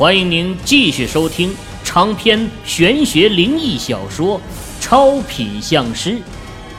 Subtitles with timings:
[0.00, 1.54] 欢迎您继续收听
[1.84, 4.38] 长篇玄学灵异小说
[4.80, 6.12] 《超品相师》，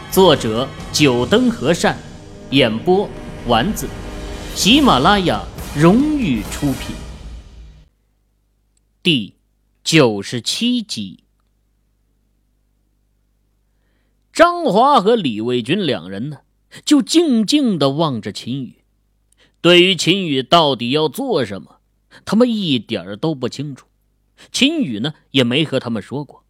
[0.09, 1.95] 作者：九灯和善，
[2.49, 3.07] 演播：
[3.45, 3.87] 丸子，
[4.55, 5.45] 喜马拉雅
[5.77, 6.95] 荣誉出品。
[9.03, 9.35] 第
[9.83, 11.19] 九十七集，
[14.33, 16.39] 张华和李卫军两人呢，
[16.83, 18.77] 就静静的望着秦宇。
[19.61, 21.80] 对于秦宇到底要做什么？
[22.25, 23.87] 他们一点儿都不清楚，
[24.51, 26.43] 秦宇呢也没和他们说过。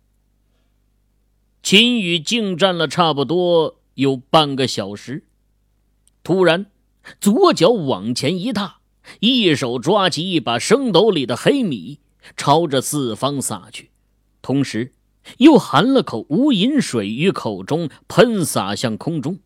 [1.63, 5.25] 秦宇静站了差不多有半个小时，
[6.23, 6.65] 突然
[7.19, 8.79] 左脚往前一踏，
[9.19, 11.99] 一手抓起一把升斗里的黑米，
[12.35, 13.91] 朝着四方撒去，
[14.41, 14.93] 同时
[15.37, 19.37] 又含了口无饮水于口中，喷洒向空中。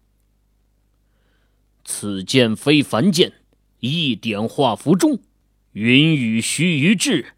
[1.83, 3.33] 此剑非凡剑，
[3.79, 5.19] 一点化符中。
[5.75, 7.33] 云雨须臾至，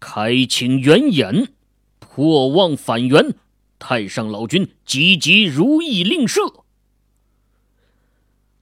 [0.00, 1.52] 开请元眼，
[2.00, 3.36] 破妄反元。
[3.78, 6.64] 太上老君急急如意令射。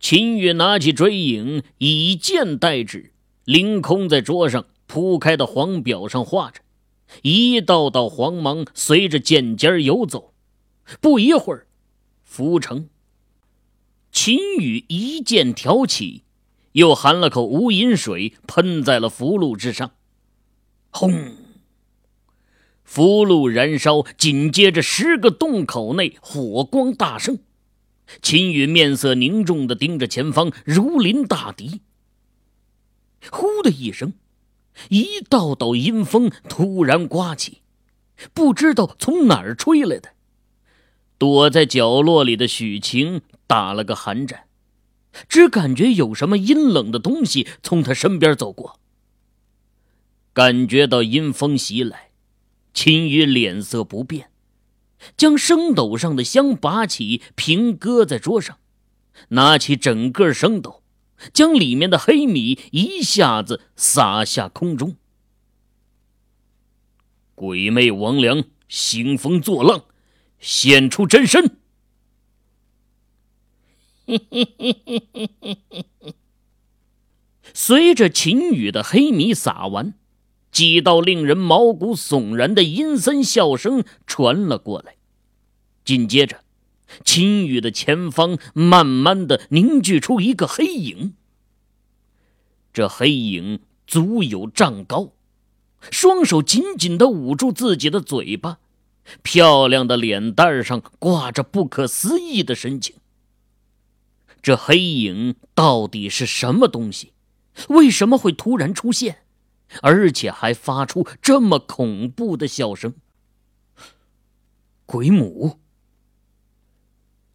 [0.01, 6.61] 秦羽拿起追影，以剑代指，凌空在桌上铺开的黄表上画着，
[7.23, 10.35] 一道道黄芒随着剑尖游走。
[11.01, 11.67] 不一会儿，
[12.23, 12.91] 浮成。
[14.13, 16.25] 秦羽一剑挑起。
[16.73, 19.93] 又含了口无饮水，喷在了符箓之上，
[20.91, 21.35] 轰！
[22.85, 27.39] 符箓燃烧，紧接着十个洞口内火光大盛。
[28.21, 31.81] 秦羽面色凝重的盯着前方，如临大敌。
[33.31, 34.15] 呼的一声，
[34.89, 37.63] 一道道阴风突然刮起，
[38.35, 40.11] 不知道从哪儿吹来的。
[41.19, 44.45] 躲在角落里的许晴打了个寒战。
[45.29, 48.79] 只感觉有什么阴冷的东西从他身边走过。
[50.33, 52.11] 感觉到阴风袭来，
[52.73, 54.31] 秦羽脸色不变，
[55.17, 58.59] 将升斗上的香拔起，平搁在桌上，
[59.31, 60.83] 拿起整个升斗，
[61.33, 64.97] 将里面的黑米一下子撒下空中。
[67.35, 69.87] 鬼魅魍魉兴风作浪，
[70.39, 71.60] 现出真身。
[77.53, 79.95] 随着秦羽的黑米撒完，
[80.53, 84.97] 几道令人毛骨悚然的阴森笑声传了过来。
[85.85, 86.45] 紧接着，
[87.05, 91.15] 秦羽的前方慢慢的凝聚出一个黑影。
[92.73, 95.13] 这黑影足有丈高，
[95.91, 98.59] 双手紧紧的捂住自己的嘴巴，
[99.23, 102.95] 漂亮的脸蛋上挂着不可思议的神情。
[104.43, 107.13] 这黑影到底是什么东西？
[107.69, 109.19] 为什么会突然出现，
[109.83, 112.95] 而且还发出这么恐怖的笑声？
[114.87, 115.59] 鬼母。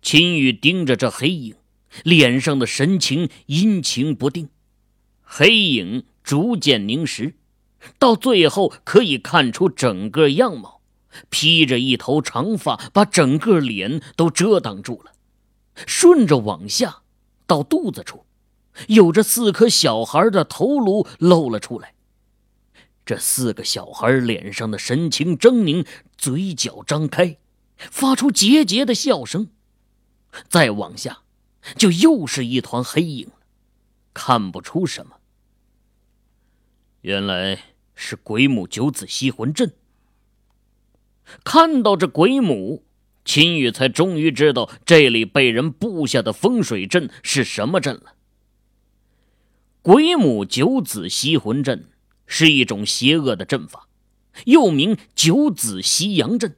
[0.01, 1.55] 秦羽盯着这黑影，
[2.03, 4.49] 脸上的神情阴晴不定。
[5.21, 7.35] 黑影逐渐凝实，
[7.97, 10.81] 到最后可以看出整个样貌，
[11.29, 15.14] 披着一头长发，把整个脸都遮挡住了。
[15.87, 17.03] 顺着往下，
[17.45, 18.25] 到肚子处，
[18.87, 21.93] 有着四颗小孩的头颅露了出来。
[23.05, 25.85] 这四个小孩脸上的神情狰狞，
[26.17, 27.37] 嘴角张开，
[27.77, 29.49] 发出桀桀的笑声。
[30.49, 31.23] 再往下，
[31.77, 33.33] 就又是一团黑影了，
[34.13, 35.17] 看不出什么。
[37.01, 37.59] 原来
[37.93, 39.73] 是鬼母九子吸魂阵。
[41.43, 42.83] 看到这鬼母。
[43.25, 48.13] 秦羽才终于知道这里被人布下的风水阵是什么阵了。
[49.81, 51.89] 鬼母九子吸魂阵
[52.25, 53.87] 是一种邪恶的阵法，
[54.45, 56.55] 又名九子吸阳阵。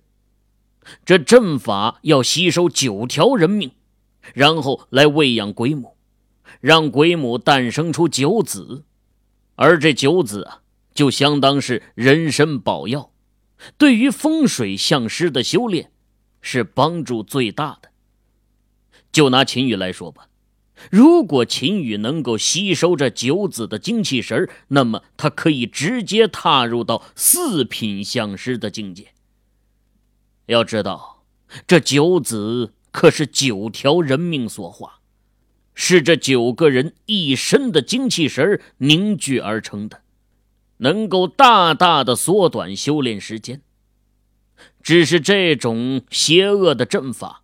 [1.06, 3.72] 这阵法要吸收九条人命，
[4.34, 5.98] 然后来喂养鬼母，
[6.62, 8.86] 让鬼母诞生出九子，
[9.56, 10.62] 而这九子啊，
[10.94, 13.12] 就相当是人参宝药，
[13.78, 15.92] 对于风水相师的修炼。
[16.42, 17.90] 是帮助最大的。
[19.12, 20.28] 就拿秦羽来说吧，
[20.92, 29.08] 如果秦羽能够吸收这九子的精气神那么他可以直接踏入到四品相师的境界。
[30.46, 31.24] 要知道，
[31.66, 35.00] 这九子可是九条人命所化，
[35.74, 40.02] 是这九个人一身的精气神凝聚而成的，
[40.78, 43.62] 能够大大的缩短修炼时间。
[44.82, 47.44] 只是这种邪恶的阵法，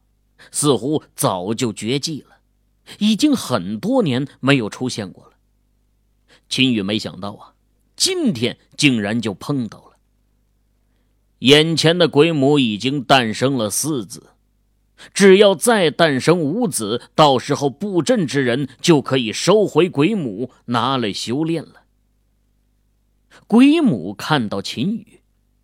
[0.52, 2.38] 似乎早就绝迹了，
[3.00, 5.32] 已经很多年没有出现过了。
[6.50, 7.54] 秦羽没想到啊，
[7.96, 9.98] 今天竟然就碰到了。
[11.40, 14.30] 眼前的鬼母已经诞生了四子，
[15.14, 21.84] 只要再诞生五子，到时候布阵之人就可以收回鬼母，拿来修炼了。
[23.48, 25.22] 鬼母看到秦羽，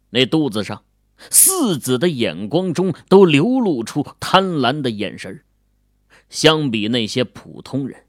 [0.09, 0.83] 那肚子上
[1.29, 5.41] 四子的眼光中都流露出贪婪的眼神
[6.29, 8.03] 相比那些普通人，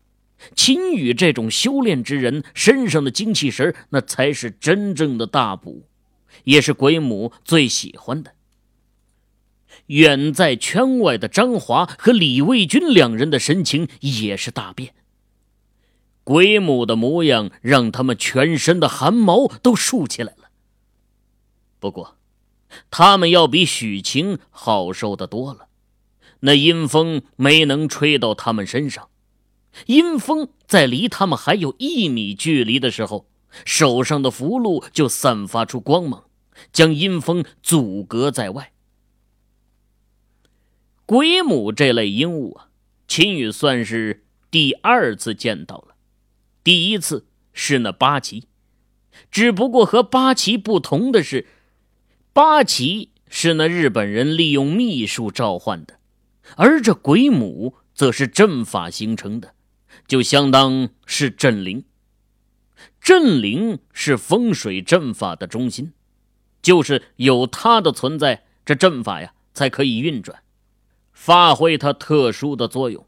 [0.54, 5.84] 秦羽这种修炼之人身上的精气神那才是真正的大补，
[6.44, 8.32] 也是鬼母最喜欢的。
[9.86, 14.94] 远在圈外的张华和李卫军两人的神情也是大变。
[16.22, 20.50] 鬼母的模样让他们全身的汗毛都竖起来了。
[21.80, 22.18] 不过，
[22.90, 25.68] 他们要比许晴好受的多了。
[26.40, 29.08] 那阴风没能吹到他们身上，
[29.86, 33.28] 阴风在离他们还有一米距离的时候，
[33.64, 36.24] 手上的符箓就散发出光芒，
[36.72, 38.72] 将阴风阻隔在外。
[41.04, 42.68] 鬼母这类阴物啊，
[43.08, 45.96] 秦羽算是第二次见到了，
[46.62, 48.46] 第一次是那八旗，
[49.30, 51.48] 只不过和八旗不同的是，
[52.32, 55.98] 八旗是那日本人利用秘术召唤的。
[56.56, 59.54] 而这鬼母则是阵法形成的，
[60.06, 61.84] 就相当是阵灵。
[63.00, 65.92] 阵灵是风水阵法的中心，
[66.60, 70.42] 就是有它的存在，这阵法呀才可以运转，
[71.12, 73.06] 发挥它特殊的作用。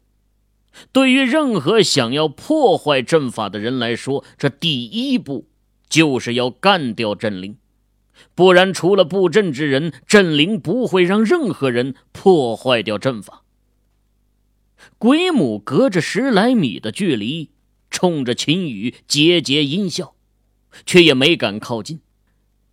[0.91, 5.47] 对于任何想要破坏阵法的人来说，这第一步
[5.87, 7.57] 就是要干掉阵灵。
[8.35, 13.43] 不然，除了布阵之人，阵灵不会让任何人破坏掉阵法。
[14.97, 17.51] 鬼母隔着十来米的距离，
[17.89, 20.15] 冲着秦羽桀桀阴笑，
[20.85, 22.01] 却也没敢靠近，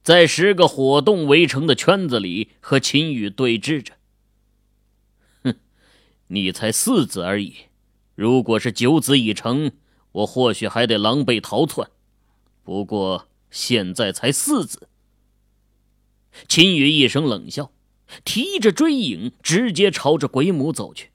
[0.03, 3.95] 在十个火洞围成的圈子里和秦羽对峙着。
[5.45, 5.55] 哼，
[6.29, 7.55] 你才四子而已，
[8.15, 9.73] 如果是九子已成，
[10.13, 11.91] 我或许还得狼狈逃窜。
[12.65, 14.89] 不过现在才四子。
[16.49, 17.73] 秦羽一声冷笑，
[18.25, 21.11] 提着追影，直接朝着鬼母走去。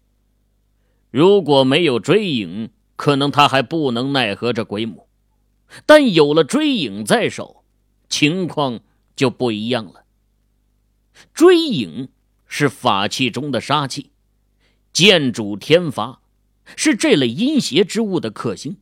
[1.11, 5.07] 如果没有追影，可能他还不能奈何这鬼母；
[5.85, 7.63] 但有了追影在手，
[8.09, 8.81] 情况
[9.15, 10.05] 就不一样了。
[11.33, 12.09] 追影
[12.45, 14.11] 是法器中的杀器，
[14.91, 16.21] 剑主天罚，
[16.75, 18.77] 是这类阴邪之物的克星。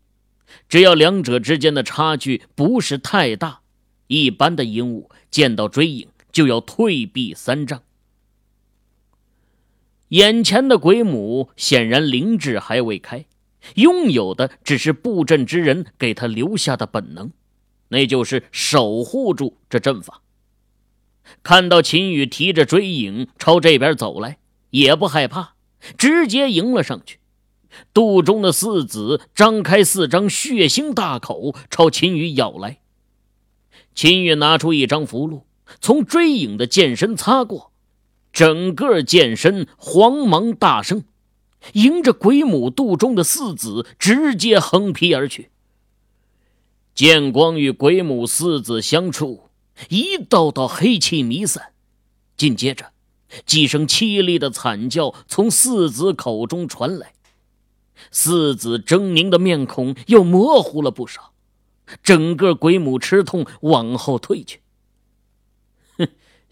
[0.67, 3.61] 只要两者之间的差距不是太大，
[4.07, 6.07] 一般的阴物见到追影。
[6.33, 7.83] 就要退避三丈。
[10.09, 13.25] 眼前的鬼母显然灵智还未开，
[13.75, 17.31] 拥有的只是布阵之人给他留下的本能，
[17.87, 20.21] 那就是守护住这阵法。
[21.41, 24.37] 看到秦羽提着追影朝这边走来，
[24.71, 25.55] 也不害怕，
[25.97, 27.19] 直接迎了上去。
[27.91, 32.81] 肚中的四子张开四张血腥大口朝秦羽咬来。
[33.95, 35.43] 秦羽拿出一张符箓。
[35.79, 37.71] 从追影的剑身擦过，
[38.31, 41.03] 整个剑身黄芒大盛，
[41.73, 45.49] 迎着鬼母肚中的四子直接横劈而去。
[46.95, 49.49] 剑光与鬼母四子相触，
[49.89, 51.73] 一道道黑气弥散，
[52.37, 52.91] 紧接着
[53.45, 57.13] 几声凄厉的惨叫从四子口中传来，
[58.11, 61.33] 四子狰狞的面孔又模糊了不少，
[62.03, 64.59] 整个鬼母吃痛往后退去。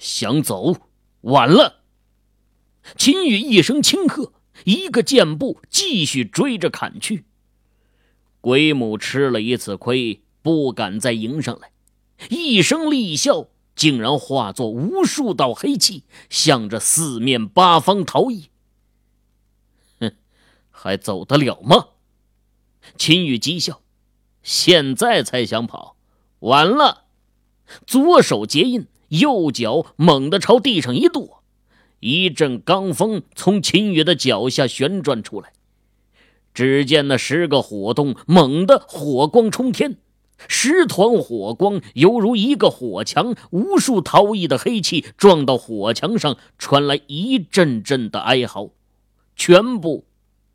[0.01, 0.77] 想走，
[1.21, 1.83] 晚了。
[2.97, 4.33] 秦羽一声轻喝，
[4.65, 7.25] 一个箭步继续追着砍去。
[8.41, 11.71] 鬼母吃了一次亏，不敢再迎上来，
[12.31, 18.49] 一声厉笑，竟然化作无数道黑气，向着四面八方逃逸。
[19.99, 20.15] 哼，
[20.71, 21.89] 还走得了吗？
[22.97, 23.83] 秦羽讥笑，
[24.41, 25.95] 现在才想跑，
[26.39, 27.05] 晚了。
[27.85, 28.87] 左手结印。
[29.11, 31.41] 右脚猛地朝地上一跺，
[31.99, 35.51] 一阵罡风从秦羽的脚下旋转出来。
[36.53, 39.97] 只见那十个火洞猛地火光冲天，
[40.47, 48.69] 十团火光犹如一个火墙，无数逃逸的黑气撞到火墙上，传来一阵阵的哀嚎，
[49.35, 50.05] 全部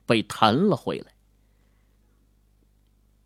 [0.07, 1.13] 被弹了回来。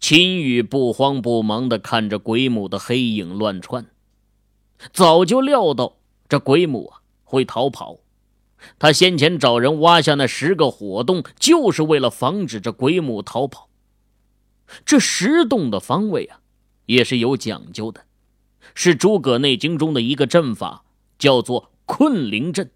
[0.00, 3.86] 秦羽不慌不忙地看着鬼母的黑影乱窜。
[4.92, 5.96] 早就料到
[6.28, 7.98] 这鬼母啊会逃跑，
[8.78, 13.68] 他先前找人挖下那十个火洞，就是为了防止这鬼母逃跑。
[14.84, 16.40] 这十洞的方位啊，
[16.86, 18.04] 也是有讲究的，
[18.74, 20.84] 是诸葛内经中的一个阵法，
[21.18, 22.70] 叫做困灵阵。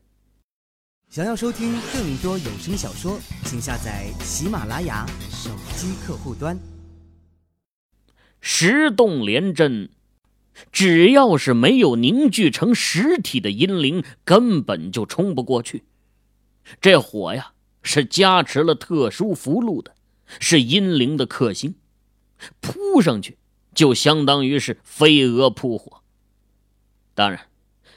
[1.08, 6.58] 想要收听更多有声小说，请下载喜马拉雅手机客户端。
[8.40, 9.88] 十洞连阵，
[10.70, 15.84] 只要是没有凝聚成实体的阴灵，根本就冲不过去。
[16.80, 19.94] 这火呀，是加持了特殊符箓的，
[20.40, 21.74] 是阴灵的克星，
[22.60, 23.36] 扑上去
[23.74, 26.02] 就相当于是飞蛾扑火。
[27.14, 27.48] 当然，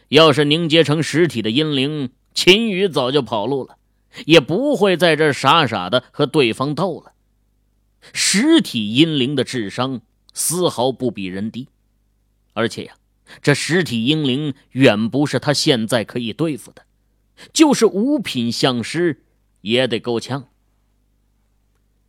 [0.09, 3.77] 要是凝结成实体的阴灵，秦羽早就跑路了，
[4.25, 7.13] 也不会在这傻傻的和对方斗了。
[8.13, 10.01] 实体阴灵的智商
[10.33, 11.67] 丝毫不比人低，
[12.57, 12.95] 而且呀，
[13.43, 16.81] 这实体阴灵远不是他现在可以对付的，
[17.53, 19.21] 就是五品相师
[19.61, 20.49] 也得够呛。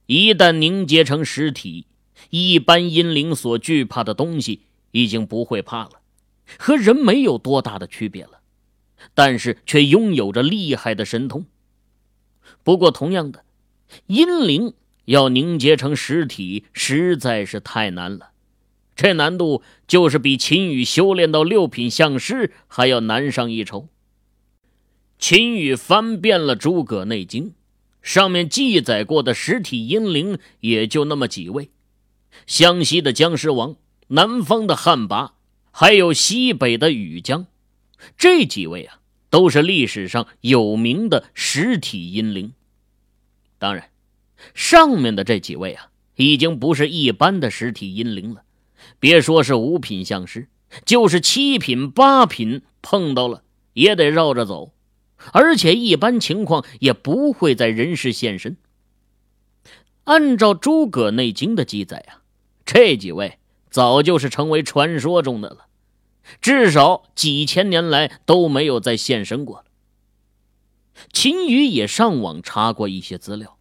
[0.07, 1.85] 一旦凝结成实体，
[2.31, 4.63] 一般阴灵所惧怕的东西
[4.93, 6.01] 已经不会怕了，
[6.59, 8.41] 和人没有多大的区别了。
[9.13, 11.45] 但是却拥有着厉害的神通。
[12.65, 13.45] 不过，同样的，
[14.07, 14.73] 阴灵
[15.05, 18.31] 要凝结成实体，实在是太难了。
[18.99, 23.89] 这难度就是比秦羽修炼到六品相师还要难上一筹。
[25.21, 27.51] 秦羽翻遍了《诸葛内经》，
[28.03, 31.71] 上面记载过的实体阴灵也就那么几位：
[32.45, 33.77] 湘西的僵尸王，
[34.09, 35.31] 南方的旱魃，
[35.71, 37.47] 还有西北的雨江。
[38.17, 38.99] 这几位啊，
[39.31, 42.53] 都是历史上有名的实体阴灵。
[43.61, 43.91] 当然，
[44.55, 48.43] 上面的这几位啊，已经不是一般的实体阴灵了。
[48.99, 50.49] 别说是五品相师，
[50.85, 53.43] 就是七品、八品碰到了，
[53.73, 54.73] 也得绕着走，
[55.33, 58.57] 而且一般情况也不会在人世现身。
[60.05, 62.23] 按照《诸葛内经》的记载啊，
[62.65, 63.39] 这几位
[63.71, 65.67] 早就是成为传说中的了。
[66.41, 69.65] 至少几千年来都没有再现身过了。
[71.13, 73.58] 秦羽也上网查过一些资料，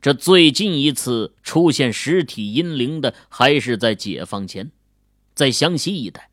[0.00, 4.70] 这最近一次出现实体阴灵的，还是在解放前，
[5.34, 6.30] 在湘西一带，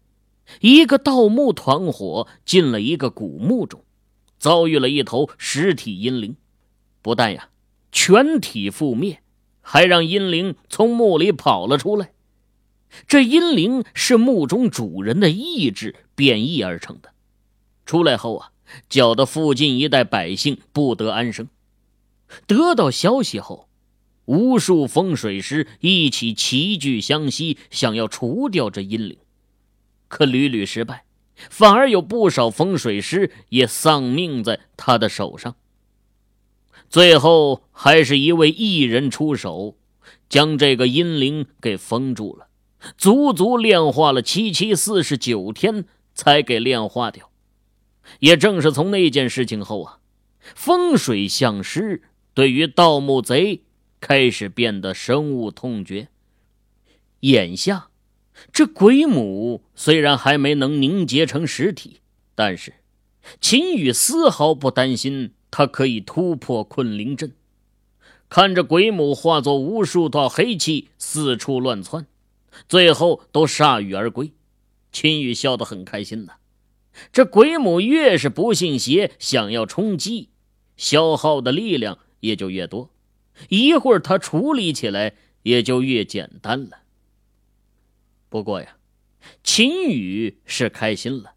[0.60, 3.84] 一个盗墓团伙进了一个古墓中，
[4.38, 6.36] 遭遇了一头实体阴灵，
[7.02, 7.50] 不但呀
[7.92, 9.22] 全体覆灭，
[9.62, 12.12] 还让阴灵从墓里跑了出来。
[13.08, 17.12] 这阴灵是墓中主人的意志变异而成的，
[17.88, 18.52] 出来后啊，
[18.88, 21.48] 搅得附近一带百姓不得安生。
[22.48, 23.68] 得到消息后，
[24.26, 29.18] 无数风水师一起齐聚湘西，想要除掉这阴灵，
[30.08, 31.06] 可屡屡失败，
[31.50, 35.56] 反而有不少风水师也丧命在他的手上。
[36.90, 39.78] 最后，还是一位艺人出手，
[40.30, 42.48] 将这个阴灵给封住了。
[42.98, 47.32] 足足炼化了七七四十九天，才给炼化掉。
[48.20, 50.00] 也正是从那件事情后啊，
[50.54, 53.62] 风水相师对于盗墓贼
[54.00, 56.08] 开始变得深恶痛绝。
[57.22, 57.90] 眼下，
[58.52, 62.00] 这鬼母虽然还没能凝结成实体，
[62.36, 62.74] 但是
[63.40, 67.34] 秦羽丝毫不担心，他可以突破困灵阵。
[68.28, 72.08] 看着鬼母化作无数道黑气四处乱窜。
[72.68, 74.32] 最后都铩羽而归，
[74.92, 76.34] 秦羽笑得很开心呐。
[77.12, 80.30] 这鬼母越是不信邪，想要冲击，
[80.78, 82.90] 消耗的力量也就越多，
[83.50, 86.78] 一会儿他处理起来也就越简单了。
[88.30, 88.78] 不过呀，
[89.44, 91.34] 秦宇是开心了，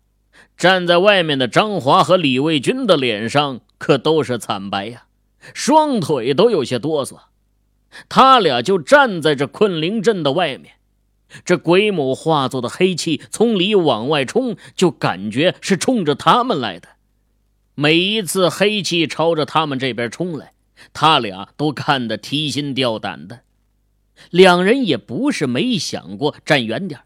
[0.57, 5.07] 站在外面的张华和李卫军的脸上可都是惨白呀，
[5.53, 7.19] 双腿都有些哆嗦。
[8.09, 10.75] 他俩就站在这困灵阵的外面。
[11.45, 16.91] 这鬼母化作的黑气从里往外冲，就感觉是冲着他们来的。
[17.75, 20.53] 每一次黑气朝着他们这边冲来，
[20.93, 23.41] 他俩都看得提心吊胆的。
[24.31, 27.01] 两人也不是没想过站远点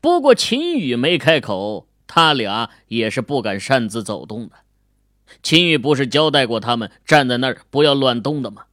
[0.00, 4.56] 不过秦宇没开口，他俩也是不敢擅自走动的。
[5.42, 8.64] 秦宇不是交代过他们站在那儿不要乱动的吗？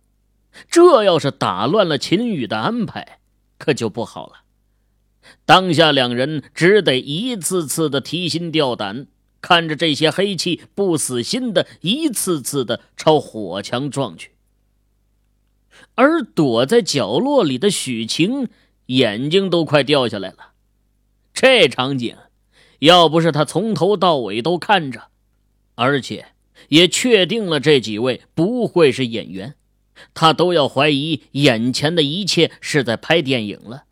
[0.69, 3.19] 这要是打乱了秦宇的安排，
[3.57, 4.41] 可就不好了。
[5.45, 9.07] 当下两人只得一次次的提心吊胆，
[9.41, 14.31] 看着这些黑气不死心的一次次的朝火墙撞去。
[15.95, 18.47] 而躲在角落里的许晴
[18.87, 20.51] 眼睛都快掉下来了。
[21.33, 22.15] 这场景，
[22.79, 25.07] 要不是他从头到尾都看着，
[25.75, 26.27] 而且
[26.69, 29.55] 也确定了这几位不会是演员，
[30.13, 33.85] 他都要怀疑眼前的一切是在拍电影了。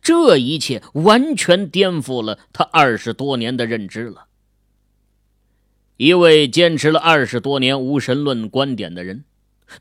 [0.00, 4.28] 这一切完全颠覆了他二十多年的认知了。
[5.96, 9.24] 一位坚持了二十多年无神论观点的人，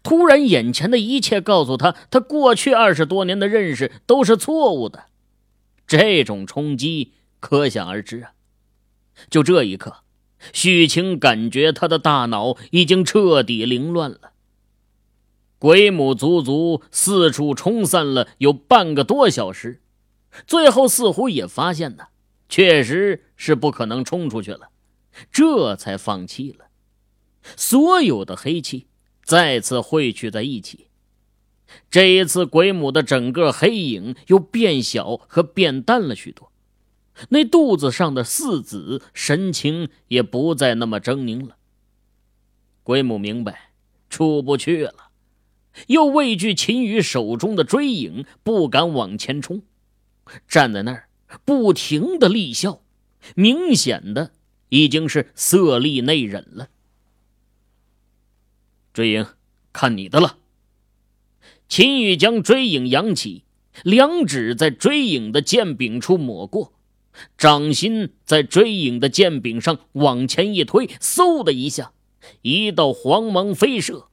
[0.03, 5.06] 突然眼前的一切告诉他，他过去二十多年的认识都是错误的。
[5.88, 8.32] 这种冲击可想而知啊！
[9.30, 9.98] 就这一刻，
[10.53, 14.32] 许晴感觉他的大脑已经彻底凌乱了。
[15.60, 19.82] 鬼母足足四处冲散了有半个多小时，
[20.48, 22.06] 最后似乎也发现呢，
[22.48, 24.70] 确实是不可能冲出去了。
[25.32, 26.65] 这才放弃了。
[27.56, 28.88] 所有的黑气
[29.24, 30.88] 再次汇聚在一起。
[31.89, 36.51] 这一次，鬼母的整个黑影又变小和变淡了许多，
[37.30, 41.56] 那肚子上的四子神情也不再那么狰狞了。
[42.84, 43.72] 鬼母明白
[44.10, 45.12] 出不去了，
[45.88, 49.62] 又畏惧秦羽手中的追影，不敢往前冲，
[50.48, 51.10] 站在那儿
[51.46, 52.82] 不停的厉笑，
[53.36, 54.32] 明显的。
[54.72, 56.70] 已经是色厉内荏了。
[58.94, 59.28] 追影，
[59.74, 60.38] 看你的了。
[61.68, 63.44] 秦羽将追影扬起，
[63.84, 66.74] 两指在追影的剑柄处抹过，
[67.38, 71.92] 掌心在追影的剑柄上往前一推，嗖的一下，
[72.42, 74.08] 一道黄芒飞射，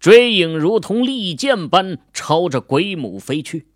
[0.00, 3.68] 追影如同利剑般朝着鬼母飞去。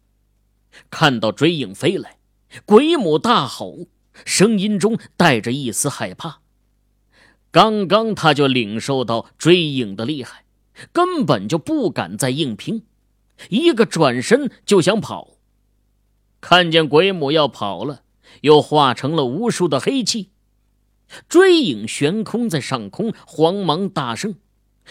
[0.91, 2.19] 看到追影飞来，
[2.65, 3.87] 鬼母大吼。
[4.25, 6.41] 声音中带着一丝害怕。
[7.51, 10.45] 刚刚他就领受到追影的厉害，
[10.93, 12.83] 根本就不敢再硬拼，
[13.49, 15.39] 一个转身就想跑。
[16.41, 18.03] 看见鬼母要跑了，
[18.43, 20.31] 又化成了无数的黑气，
[21.29, 24.35] 追影悬空在上空，黄芒大盛。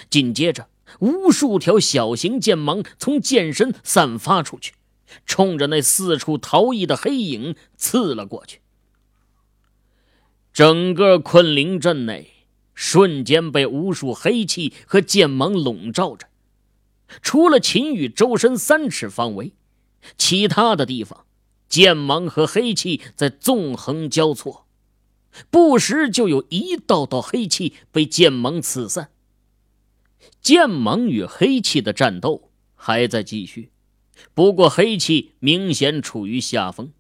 [0.10, 0.68] 紧接着，
[1.00, 4.74] 无数条小型剑芒从剑身散发出去，
[5.26, 8.60] 冲着那四处逃逸的黑影刺了过去。
[10.56, 16.30] 整个昆凌镇内瞬间被无数黑气和剑芒笼罩着，
[17.22, 19.52] 除了秦羽周身三尺范围，
[20.16, 21.26] 其他的地方
[21.68, 24.66] 剑芒和黑气在纵横交错，
[25.50, 29.10] 不时就有一道道黑气被剑芒刺散。
[30.40, 33.72] 剑芒与黑气的战斗还在继续，
[34.34, 36.94] 不过黑气明显处于下风，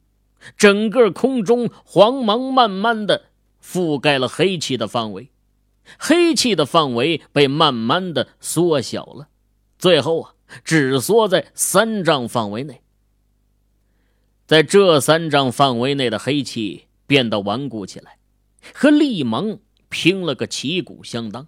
[0.58, 3.28] 整个空中黄芒慢慢的。
[3.66, 5.32] 覆盖了黑气的范围，
[5.98, 9.30] 黑气的范围被慢慢的缩小了，
[9.80, 12.84] 最后啊，只缩在三丈范围内。
[14.46, 18.20] 在这三丈范围内的黑气变得顽固起来，
[18.72, 19.58] 和厉芒
[19.90, 21.48] 拼了个旗鼓相当。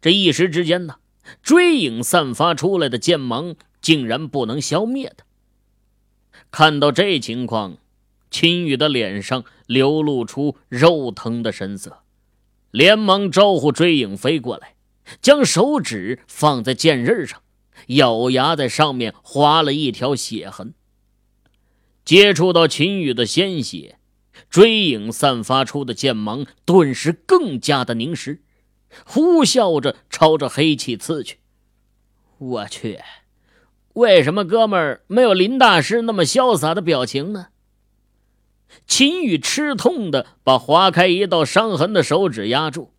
[0.00, 0.96] 这一时之间呢，
[1.40, 5.24] 追影散发出来的剑芒竟然不能消灭他。
[6.50, 7.78] 看到这情况。
[8.30, 11.98] 秦羽的脸上流露出肉疼的神色，
[12.70, 14.74] 连忙招呼追影飞过来，
[15.20, 17.42] 将手指放在剑刃上，
[17.88, 20.74] 咬牙在上面划了一条血痕。
[22.04, 23.98] 接触到秦羽的鲜血，
[24.48, 28.42] 追影散发出的剑芒顿时更加的凝实，
[29.04, 31.38] 呼啸着朝着黑气刺去。
[32.38, 33.00] 我去，
[33.94, 37.48] 为什么哥们儿没有林大师那么潇洒的表情呢？
[38.86, 42.92] 秦宇吃痛的把划开一道伤痕的手指压住。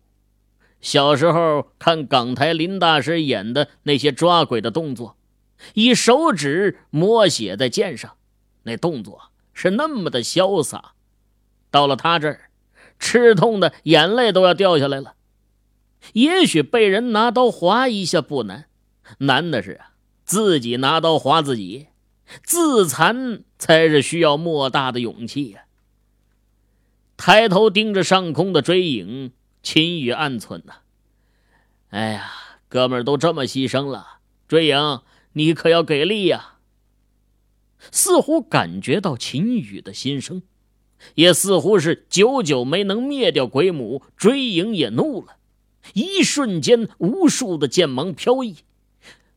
[0.80, 5.16] 小时候看港台林大师演的那些抓鬼的动作，
[5.74, 8.16] 以手指抹血在剑上，
[8.62, 10.92] 那动作是那么的潇洒。
[11.70, 12.50] 到了他这儿，
[12.98, 15.14] 吃痛的眼泪都要掉下来了。
[16.14, 18.64] 也许被人拿刀划一下不难，
[19.18, 19.80] 难的是，
[20.24, 21.88] 自己拿刀划自己，
[22.42, 25.64] 自残才是需要莫大的勇气呀。
[27.16, 30.76] 抬头盯着上空的追影，秦羽暗忖呐
[31.90, 32.32] ：“哎呀，
[32.68, 35.02] 哥们儿都这么牺牲了，追影
[35.34, 36.56] 你可要给力呀！”
[37.92, 40.42] 似乎感觉到秦羽的心声，
[41.14, 45.36] 也似乎是久久没能灭掉鬼母，追影也怒了。
[45.92, 48.56] 一瞬间，无数的剑芒飘逸，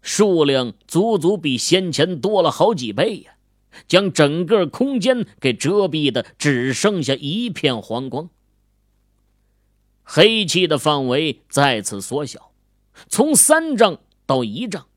[0.01, 3.35] 数量足足比先前多了好几倍呀。
[3.87, 8.29] 将整个空间给遮蔽的只剩下一片黄光，
[10.03, 12.51] 黑气的范围再次缩小，
[13.07, 14.87] 从三丈到一丈，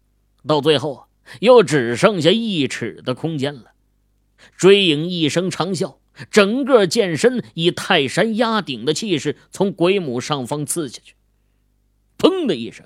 [0.46, 1.06] 到最后，
[1.40, 3.72] 又只剩下一尺的空间了。
[4.56, 5.96] 追影一声长啸，
[6.30, 11.14] 整个剑身以泰山压顶的气势从鬼母上方刺下去，
[12.18, 12.84] 砰的一声，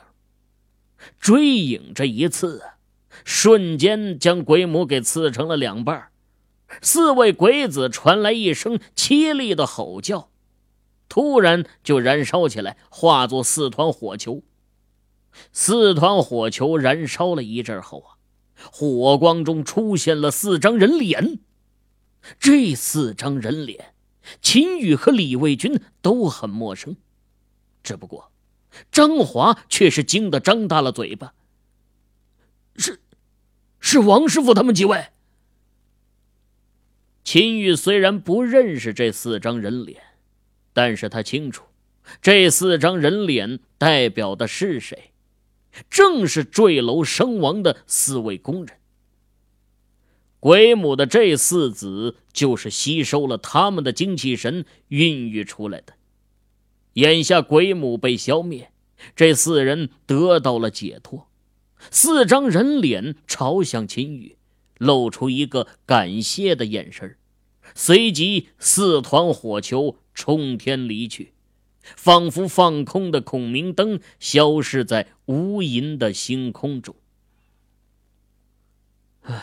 [1.19, 2.79] 追影这一刺啊！
[3.25, 6.11] 瞬间将鬼母给刺成了两半，
[6.81, 10.31] 四位鬼子传来一声凄厉的吼叫，
[11.09, 14.43] 突然就燃烧起来，化作四团火球。
[15.53, 18.19] 四团火球燃烧了一阵后啊，
[18.73, 21.39] 火光中出现了四张人脸。
[22.39, 23.95] 这四张人脸，
[24.43, 26.97] 秦羽和李卫军都很陌生，
[27.83, 28.31] 只不过
[28.93, 31.33] 张华却是惊得张大了嘴巴。
[32.77, 33.01] 是，
[33.79, 35.07] 是王师傅他们几位。
[37.23, 40.03] 秦玉虽然不认识这四张人脸，
[40.73, 41.65] 但是他清楚，
[42.21, 45.13] 这四张人脸代表的是谁，
[45.89, 48.77] 正是坠楼身亡的四位工人。
[50.41, 55.93] 鬼母的这四子就是吸收了他们的精气神孕育出来的。
[56.95, 58.73] 眼下鬼母被消灭，
[59.15, 61.30] 这四人得到了解脱。
[61.91, 64.37] 四张人脸朝向秦羽，
[64.79, 67.17] 露出一个感谢的眼神
[67.75, 71.33] 随即四团火球冲天离去，
[71.83, 76.95] 仿佛放空的孔明灯消失在无垠的星空中。
[79.23, 79.43] 唉，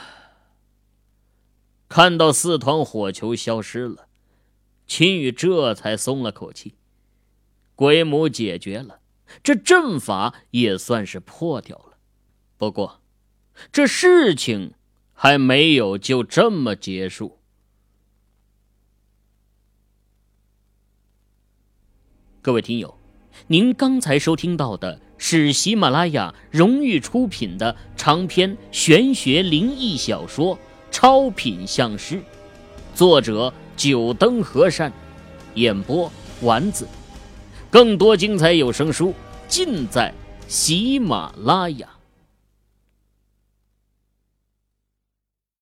[1.87, 4.07] 看到四团火球消失了，
[4.85, 6.75] 秦羽这才松了口气。
[7.75, 8.99] 鬼母解决了，
[9.43, 11.96] 这阵法也算是破掉了。
[12.57, 13.01] 不过，
[13.71, 14.73] 这事情
[15.13, 17.37] 还没有就这么结束。
[22.41, 22.97] 各位听友，
[23.47, 30.55] 您刚才收听到的是喜马拉雅荣誉出品的长篇玄学灵异小说
[30.89, 32.15] 《超品相师》，
[32.95, 34.91] 作者九灯和善，
[35.53, 36.87] 演播丸子。
[37.69, 39.13] 更多精彩有声书
[39.47, 40.11] 尽在
[40.47, 41.96] 喜马拉雅。